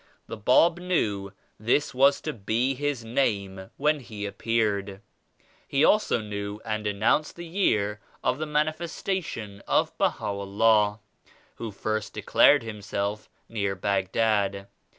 [0.25, 4.99] The Bab knew this was to be His Name when He appeared.
[5.67, 10.97] He also knew and announced the year of the Manifestation of Baha'u'llah
[11.57, 14.65] who first de clared Himself near Baghdad.